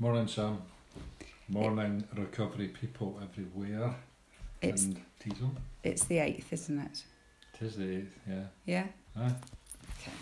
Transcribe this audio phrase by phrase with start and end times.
[0.00, 0.58] Morning, Sam.
[1.48, 3.94] Morning, recovery people everywhere.
[4.62, 5.50] It's and Teasel.
[5.84, 7.04] it's the eighth, isn't it?
[7.58, 8.44] Tis the eighth, yeah.
[8.64, 8.84] Yeah.
[9.18, 9.34] Aye.
[10.00, 10.12] Okay.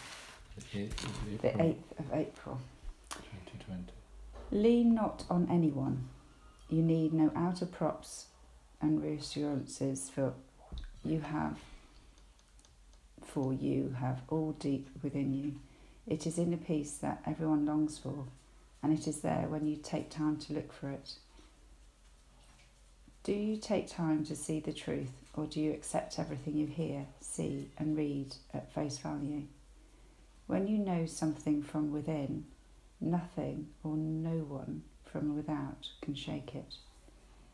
[0.72, 2.60] The eighth of The April, eighth of April.
[3.10, 3.92] twenty twenty.
[4.50, 6.08] Lean not on anyone.
[6.68, 8.26] You need no outer props
[8.80, 10.32] and reassurances, for
[11.04, 11.58] you have,
[13.24, 15.54] for you have all deep within you.
[16.06, 18.24] It is inner peace that everyone longs for,
[18.82, 21.14] and it is there when you take time to look for it.
[23.24, 27.06] Do you take time to see the truth, or do you accept everything you hear,
[27.20, 29.42] see, and read at face value?
[30.46, 32.46] When you know something from within,
[33.00, 36.74] Nothing or no one from without can shake it.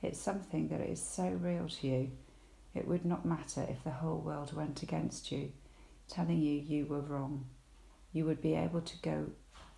[0.02, 2.10] It's something that is so real to you,
[2.74, 5.52] it would not matter if the whole world went against you,
[6.08, 7.44] telling you you were wrong.
[8.12, 9.26] You would be able to go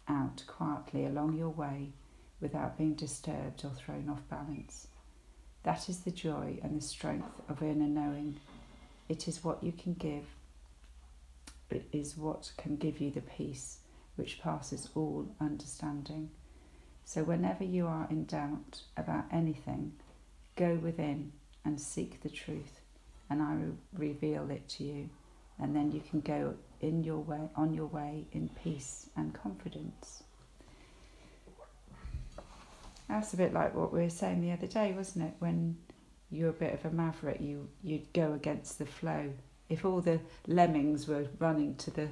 [0.09, 1.93] out quietly along your way
[2.41, 4.89] without being disturbed or thrown off balance.
[5.63, 8.39] That is the joy and the strength of inner knowing.
[9.09, 10.25] It is what you can give,
[11.71, 13.79] it is what can give you the peace
[14.17, 16.31] which passes all understanding.
[17.05, 19.93] So, whenever you are in doubt about anything,
[20.57, 21.33] go within
[21.65, 22.81] and seek the truth,
[23.31, 25.11] and I will reveal it to you,
[25.59, 30.23] and then you can go in your way, on your way in peace and confidence.
[33.09, 35.35] That's a bit like what we were saying the other day, wasn't it?
[35.39, 35.77] When
[36.31, 39.33] you're a bit of a maverick, you you'd go against the flow.
[39.69, 42.09] If all the lemmings were running to the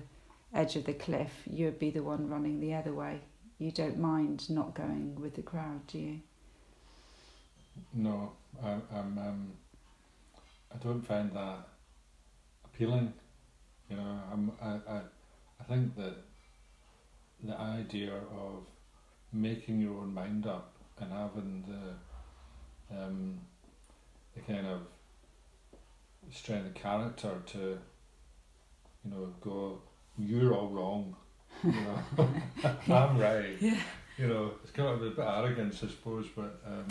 [0.52, 3.20] edge of the cliff, you'd be the one running the other way.
[3.58, 6.20] You don't mind not going with the crowd, do you?
[7.92, 9.52] No, I'm, I'm um,
[10.72, 11.68] I don't find that
[12.64, 13.12] appealing.
[13.94, 15.00] You know, I'm, I, I,
[15.60, 16.16] I think that
[17.44, 18.66] the idea of
[19.32, 23.38] making your own mind up and having the, um,
[24.34, 24.80] the kind of
[26.32, 27.58] strength of character to,
[29.04, 29.80] you know, go,
[30.18, 31.14] you're all wrong.
[31.62, 32.28] You know,
[32.88, 33.56] I'm right.
[33.60, 33.78] Yeah.
[34.18, 36.86] You know, it's kind of a bit of arrogance, I suppose, but um,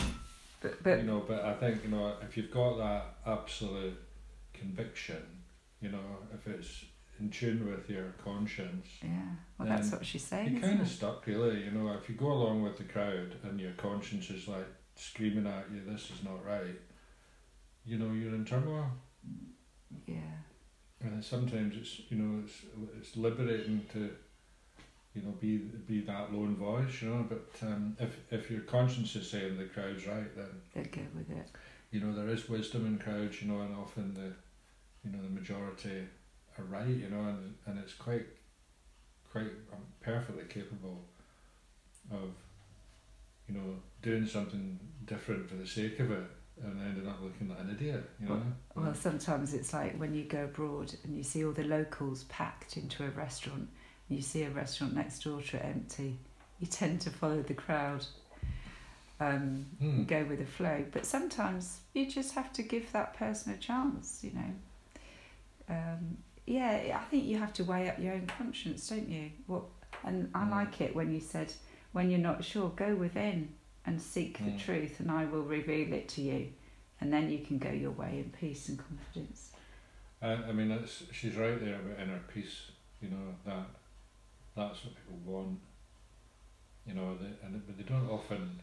[0.62, 3.98] But but you know, but I think you know if you've got that absolute
[4.54, 5.22] conviction,
[5.82, 6.84] you know, if it's
[7.20, 9.08] in tune with your conscience, yeah,
[9.58, 10.48] well, that's what she's saying.
[10.52, 11.64] you're isn't kind of stuck, really.
[11.64, 14.66] You know, if you go along with the crowd and your conscience is like
[14.96, 16.80] screaming at you, "This is not right,"
[17.84, 18.90] you know, you're in turmoil.
[20.06, 20.38] Yeah,
[21.00, 22.62] And sometimes it's you know it's
[22.98, 24.10] it's liberating to
[25.14, 29.14] you know be be that lone voice you know but um, if if your conscience
[29.14, 31.48] is saying the crowd's right then they'll go with it.
[31.92, 34.32] you know there is wisdom in crowds you know and often the
[35.08, 36.02] you know the majority
[36.58, 38.26] are right you know and, and it's quite
[39.30, 41.04] quite um, perfectly capable
[42.10, 42.30] of
[43.48, 46.24] you know doing something different for the sake of it
[46.62, 48.40] and ending up looking like an idiot you know
[48.76, 52.76] Well, sometimes it's like when you go abroad and you see all the locals packed
[52.76, 53.68] into a restaurant,
[54.08, 56.16] and you see a restaurant next door to it empty,
[56.60, 58.06] you tend to follow the crowd,
[59.18, 59.90] um, Hmm.
[59.90, 60.84] and go with the flow.
[60.92, 64.52] But sometimes you just have to give that person a chance, you know.
[65.68, 69.30] Um, yeah, I think you have to weigh up your own conscience, don't you?
[69.46, 69.64] What?
[70.04, 70.50] And I Mm.
[70.50, 71.52] like it when you said,
[71.92, 73.54] when you're not sure, go within
[73.86, 74.58] and seek the Mm.
[74.58, 76.52] truth, and I will reveal it to you,
[77.00, 79.52] and then you can go your way in peace and confidence.
[80.22, 82.70] I, I mean, she's right there about inner peace.
[83.00, 83.66] You know that
[84.56, 85.58] that's what people want.
[86.86, 88.60] You know, they, and but they don't often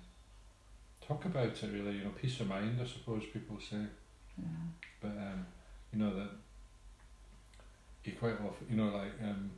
[1.06, 1.98] talk about it really.
[1.98, 2.80] You know, peace of mind.
[2.82, 3.86] I suppose people say,
[4.38, 4.46] Yeah.
[5.00, 5.46] but um,
[5.94, 6.30] you know that
[8.04, 9.52] you quite often, you know, like um,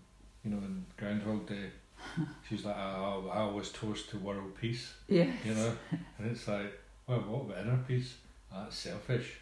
[0.43, 1.69] you know, in Groundhog Day,
[2.49, 4.93] she's like, I, I always toast to world peace.
[5.07, 5.31] Yeah.
[5.45, 5.73] You know,
[6.17, 8.15] and it's like, well, what about inner peace?
[8.51, 9.39] That's selfish.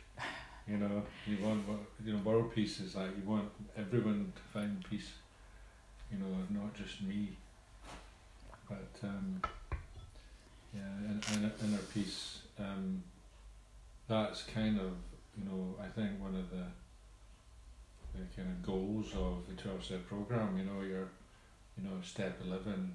[0.68, 1.64] You know, you want
[2.06, 2.20] you know.
[2.20, 5.10] World peace is like you want everyone to find peace.
[6.12, 7.30] You know, not just me.
[8.70, 9.42] But um,
[10.74, 12.40] yeah, and, and inner peace.
[12.60, 13.04] Um,
[14.08, 14.92] that's kind of
[15.38, 16.64] you know I think one of the
[18.14, 20.58] the kind of goals of the twelve step program.
[20.58, 21.10] You know, your
[21.78, 22.94] you know step eleven.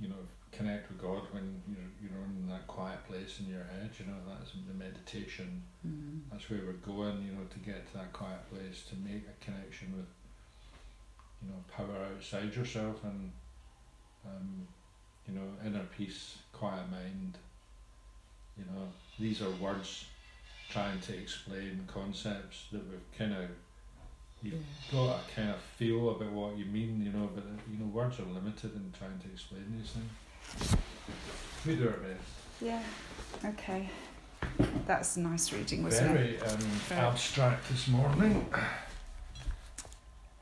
[0.00, 3.90] You know, connect with God when you're you're in that quiet place in your head.
[3.98, 5.62] You know, that's the meditation.
[5.86, 6.20] Mm.
[6.30, 7.22] That's where we're going.
[7.24, 10.06] You know, to get to that quiet place to make a connection with
[11.42, 13.30] you know power outside yourself and
[14.26, 14.66] um,
[15.28, 17.38] you know inner peace, quiet mind.
[18.58, 18.88] You know,
[19.18, 20.04] these are words
[20.70, 23.48] trying to explain concepts that we've kind of
[24.42, 24.60] you've Yeah.
[24.92, 28.18] got a kind of feel about what you mean, you know, but you know, words
[28.20, 30.76] are limited in trying to explain these things.
[31.66, 32.20] We do our best.
[32.60, 32.82] Yeah.
[33.44, 33.88] Okay.
[34.86, 36.40] That's a nice reading, wasn't it?
[36.40, 37.00] Very um, Very.
[37.00, 38.46] abstract this morning.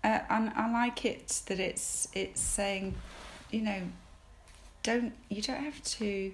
[0.05, 2.95] Uh, and I like it that it's it's saying,
[3.51, 3.83] you know,
[4.85, 6.33] don't you don't have to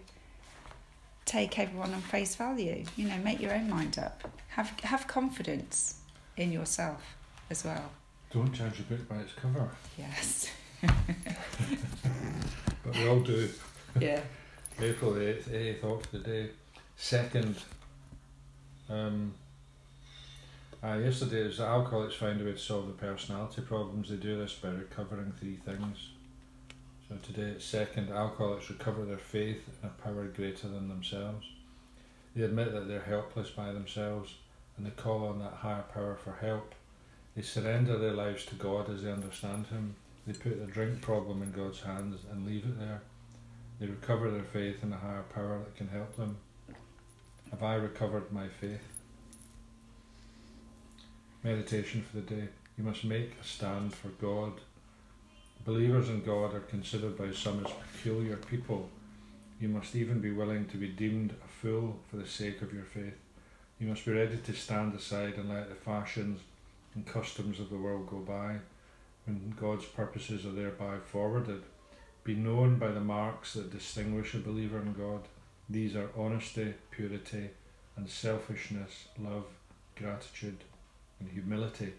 [1.25, 2.85] take everyone on face value.
[2.97, 4.23] You know, make your own mind up.
[4.49, 6.01] Have have confidence
[6.37, 7.17] in yourself
[7.51, 7.91] as well.
[8.33, 10.51] Don't judge a book by its cover, Yes.
[10.83, 10.95] but
[12.95, 13.49] we all do.
[14.01, 14.21] yeah.
[14.81, 16.51] April the 8th, 8th of the day.
[16.97, 17.57] Second,
[18.91, 19.35] um,
[20.83, 24.11] uh, yesterday was the alcoholics find a way to solve the personality problems.
[24.11, 26.09] They do this by recovering three things.
[27.09, 31.47] So today it's second, alcoholics recover their faith in a power greater than themselves.
[32.35, 34.35] They admit that they're helpless by themselves
[34.77, 36.75] and they call on that higher power for help.
[37.35, 39.97] They surrender their lives to God as they understand Him.
[40.27, 43.03] They put the drink problem in God's hands and leave it there.
[43.81, 46.37] They recover their faith in a higher power that can help them.
[47.51, 48.83] Have I recovered my faith?
[51.43, 52.49] Meditation for the day.
[52.79, 54.53] You must make a stand for God.
[55.65, 58.89] Believers in God are considered by some as peculiar people.
[59.61, 62.85] You must even be willing to be deemed a fool for the sake of your
[62.85, 63.15] faith.
[63.79, 66.41] You must be ready to stand aside and let the fashions
[66.95, 68.57] and customs of the world go by
[69.27, 71.63] when God's purposes are thereby forwarded.
[72.25, 75.23] Be known by the marks that distinguish a believer in God.
[75.69, 77.51] These are honesty, purity,
[77.97, 79.47] and selfishness, love,
[79.97, 80.65] gratitude,
[81.21, 81.93] and humility.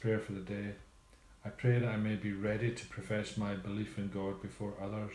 [0.00, 0.74] Prayer for the day.
[1.44, 5.14] I pray that I may be ready to profess my belief in God before others.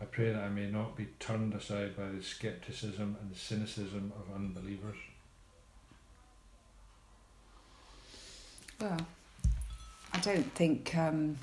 [0.00, 4.34] I pray that I may not be turned aside by the skepticism and cynicism of
[4.34, 4.96] unbelievers.
[8.80, 9.00] Well,
[10.12, 11.36] I don't think um,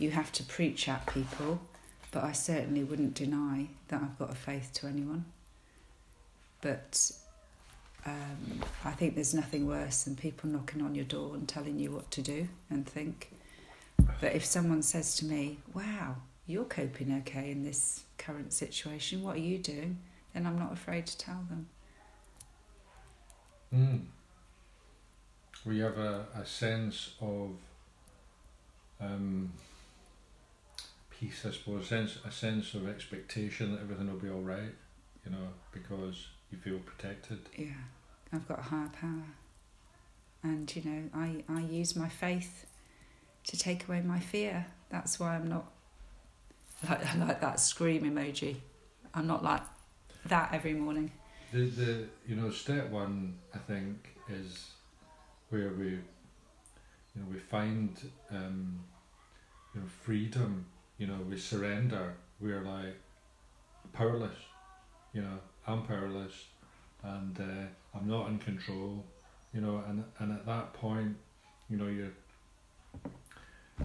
[0.00, 1.60] you have to preach at people,
[2.10, 5.26] but I certainly wouldn't deny that I've got a faith to anyone.
[6.60, 7.12] But
[8.04, 11.92] um, I think there's nothing worse than people knocking on your door and telling you
[11.92, 13.30] what to do and think.
[14.20, 16.16] But if someone says to me, wow,
[16.48, 19.98] you're coping okay in this current situation, what are you doing?
[20.34, 21.68] Then I'm not afraid to tell them.
[23.72, 24.00] Mm.
[25.66, 27.50] We have a, a sense of
[29.00, 29.52] um,
[31.10, 34.74] peace, I suppose, a sense, a sense of expectation that everything will be all right,
[35.24, 37.40] you know, because you feel protected.
[37.56, 37.66] Yeah,
[38.32, 39.26] I've got a higher power.
[40.42, 42.66] And, you know, I, I use my faith
[43.48, 44.66] to take away my fear.
[44.90, 45.72] That's why I'm not
[46.88, 48.56] like, like that scream emoji.
[49.14, 49.62] I'm not like
[50.26, 51.10] that every morning.
[51.52, 54.70] The the you know step one I think is
[55.50, 56.00] where we you
[57.16, 58.80] know we find um,
[59.74, 60.66] you know freedom.
[60.98, 62.14] You know we surrender.
[62.40, 62.96] We're like
[63.92, 64.36] powerless.
[65.12, 66.46] You know I'm powerless,
[67.02, 69.04] and uh, I'm not in control.
[69.52, 71.16] You know and and at that point,
[71.70, 72.12] you know you're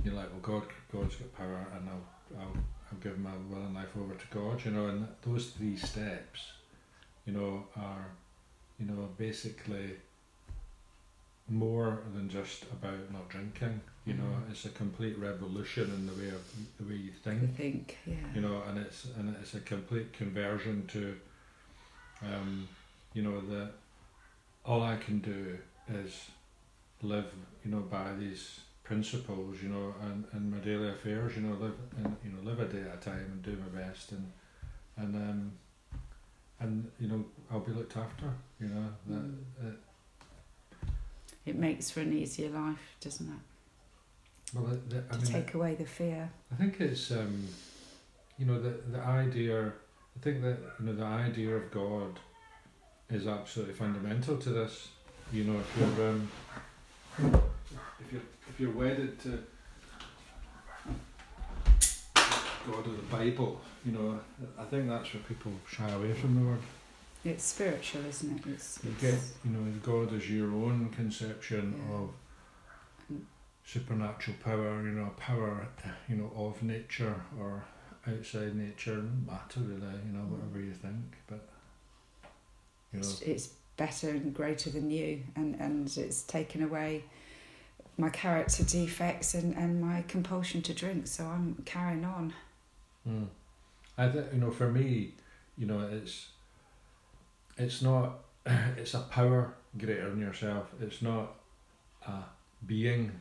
[0.03, 2.57] you're like well God God's got power and I'll I'll
[2.91, 4.63] I'll give my will and life over to God.
[4.65, 6.53] You know and those three steps
[7.25, 8.07] you know, are,
[8.79, 9.91] you know, basically
[11.51, 13.81] more than just about not drinking.
[14.05, 14.49] You know, Mhm.
[14.51, 16.41] it's a complete revolution in the way of
[16.77, 17.55] the way you think.
[17.55, 18.33] think, yeah.
[18.33, 21.19] You know, and it's and it's a complete conversion to,
[22.23, 22.67] um,
[23.13, 23.73] you know, that
[24.65, 25.57] all I can do
[25.89, 26.29] is
[27.01, 27.31] live,
[27.65, 31.77] you know, by these principles, you know, and, and my daily affairs, you know, live
[31.97, 34.31] and you know, live a day at a time and do my best and
[34.97, 35.51] and um
[36.59, 39.23] and you know, I'll be looked after, you know, that
[39.63, 39.75] Mm.
[41.45, 44.53] It makes for an easier life, doesn't it?
[44.55, 46.29] well, the, the, I To mean, take away the fear.
[46.51, 47.47] I think it's um,
[48.37, 49.67] you know the the idea.
[49.67, 52.19] I think that you know the idea of God
[53.09, 54.89] is absolutely fundamental to this.
[55.33, 56.31] You know, if you're um,
[57.17, 59.39] if you're if you're wedded to
[62.67, 64.19] God or the Bible, you know,
[64.59, 66.59] I think that's where people shy away from the word.
[67.23, 68.51] It's spiritual, isn't it?
[68.51, 71.95] It's, You get, you know, God is your own conception Yeah.
[71.95, 72.09] of
[73.63, 75.67] supernatural power, you know, power,
[76.09, 77.63] you know, of nature or
[78.07, 81.47] outside nature, matter really, you know, whatever you think, but,
[82.91, 83.47] you know, it's, it's
[83.77, 87.03] better and greater than you and, and it's taken away
[87.97, 92.33] my character defects and, and my compulsion to drink so i'm carrying on
[93.07, 93.27] mm.
[93.97, 95.13] I think, you know, for me,
[95.57, 96.27] you know, it's,
[97.61, 98.19] it's not,
[98.77, 101.35] it's a power greater than yourself, it's not
[102.05, 102.23] a
[102.65, 103.11] being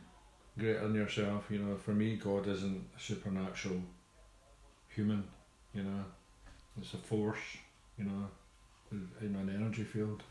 [0.57, 3.81] greater than yourself, you know, for me, God isn't a supernatural
[4.89, 5.23] human,
[5.73, 6.05] You know,
[6.79, 7.39] it's a force.
[7.97, 8.27] You know,
[8.91, 10.23] in an energy field.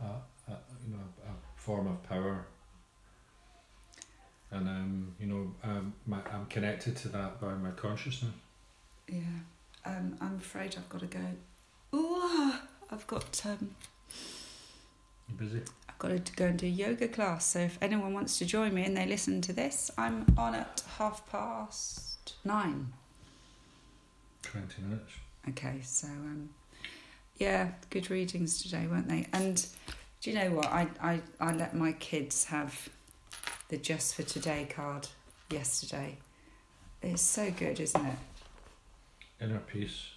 [0.00, 0.54] Uh, uh,
[0.86, 2.46] you know, a, a form of power.
[4.50, 8.32] And um, you know, um, my, I'm connected to that by my consciousness.
[9.08, 9.20] Yeah.
[9.84, 11.20] Um, I'm afraid I've got to go.
[11.94, 12.52] Ooh,
[12.90, 13.70] I've got um,
[15.36, 15.62] busy?
[15.88, 17.46] I've got to go and do yoga class.
[17.46, 20.82] So if anyone wants to join me and they listen to this, I'm on at
[20.98, 22.92] half past nine.
[24.42, 25.12] Twenty minutes.
[25.48, 26.50] Okay, so um,
[27.36, 29.26] yeah, good readings today, weren't they?
[29.32, 29.64] And
[30.20, 30.66] do you know what?
[30.66, 32.88] I, I, I let my kids have
[33.68, 35.08] the Just for Today card
[35.50, 36.18] yesterday.
[37.02, 38.18] It's so good, isn't it?
[39.40, 40.08] Inner peace,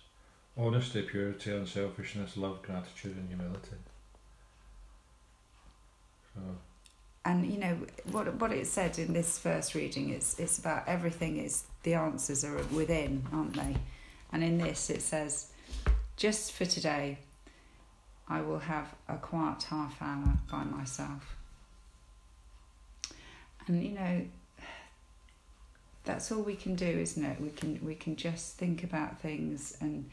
[0.58, 3.78] honesty, purity, unselfishness, love, gratitude, and humility.
[6.34, 6.42] So,
[7.26, 7.78] And you know
[8.12, 10.10] what what it said in this first reading.
[10.10, 11.38] It's it's about everything.
[11.38, 13.76] Is the answers are within, aren't they?
[14.32, 15.52] And in this it says,
[16.18, 17.20] just for today,
[18.28, 21.36] I will have a quiet half hour by myself.
[23.68, 24.26] And you know,
[26.04, 27.40] that's all we can do, isn't it?
[27.40, 29.78] We can we can just think about things.
[29.80, 30.10] And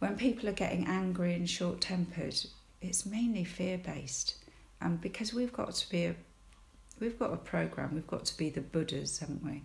[0.00, 2.34] when people are getting angry and short tempered,
[2.82, 4.34] it's mainly fear based.
[4.80, 6.14] And because we've got to be a
[6.98, 9.62] we've got a program, we've got to be the Buddhas, haven't we?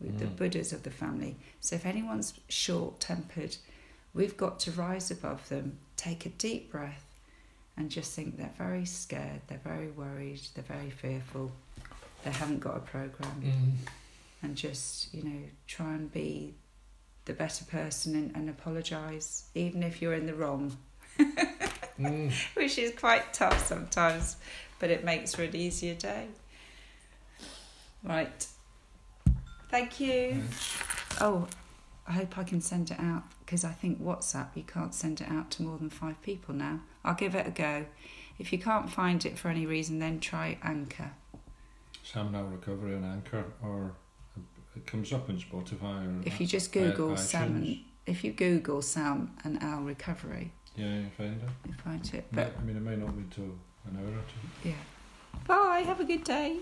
[0.00, 0.36] We're the Mm.
[0.36, 1.36] Buddhas of the family.
[1.60, 3.56] So if anyone's short tempered,
[4.12, 7.06] we've got to rise above them, take a deep breath,
[7.76, 11.52] and just think they're very scared, they're very worried, they're very fearful,
[12.24, 13.42] they haven't got a program,
[14.42, 16.54] and just, you know, try and be
[17.28, 20.76] the better person and, and apologise, even if you're in the wrong,
[21.98, 22.32] Mm.
[22.54, 24.36] which is quite tough sometimes,
[24.78, 26.28] but it makes for an easier day.
[28.04, 28.46] Right.
[29.68, 30.42] Thank you.
[31.20, 31.48] Oh,
[32.06, 35.28] I hope I can send it out because I think WhatsApp you can't send it
[35.28, 36.80] out to more than five people now.
[37.04, 37.86] I'll give it a go.
[38.38, 41.10] If you can't find it for any reason, then try Anchor.
[42.04, 43.96] Sam and Al Recovery on Anchor, or
[44.78, 45.96] it comes up in Spotify.
[46.06, 47.18] Or If you just i- Google uh, iTunes.
[47.18, 51.48] Sam and if you Google Sam and Al Recovery, Yeah, you find it.
[51.68, 52.24] you find it.
[52.32, 53.52] But, But I mean, it may not be till
[53.86, 54.68] an hour or two.
[54.70, 54.74] yeah.
[55.46, 55.82] Bye.
[55.86, 56.58] Have a good day.